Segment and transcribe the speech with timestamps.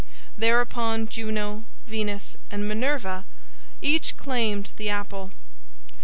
[0.35, 3.23] Thereupon Juno, Venus, and Minerva
[3.83, 5.29] each claimed the apple.